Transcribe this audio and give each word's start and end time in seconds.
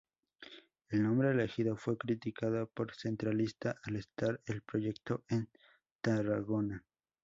El 0.89 1.03
nombre 1.03 1.29
elegido 1.29 1.75
fue 1.77 1.95
criticado 1.95 2.65
por 2.65 2.91
centralista 2.95 3.79
al 3.83 3.97
estar 3.97 4.41
el 4.47 4.63
proyecto 4.63 5.23
en 5.29 5.47
Tarragona. 6.01 6.83